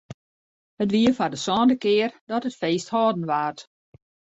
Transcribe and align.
It 0.81 0.91
wie 0.93 1.13
foar 1.17 1.31
de 1.33 1.39
sânde 1.45 1.75
kear 1.83 2.11
dat 2.29 2.47
it 2.49 2.59
feest 2.61 2.89
hâlden 2.93 3.27
waard. 3.29 3.59